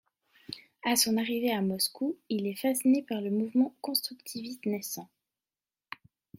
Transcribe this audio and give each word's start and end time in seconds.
À 0.83 0.95
son 0.95 1.15
arrivée 1.17 1.51
à 1.51 1.61
Moscou 1.61 2.17
il 2.27 2.47
est 2.47 2.55
fasciné 2.55 3.03
par 3.03 3.21
le 3.21 3.29
mouvement 3.29 3.75
constructiviste 3.81 4.65
naissant. 4.65 5.07